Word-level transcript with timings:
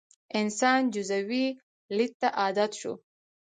انسان 0.39 0.81
جزوي 0.93 1.45
لید 1.95 2.11
ته 2.21 2.27
عادت 2.39 2.71
شو. 2.79 2.93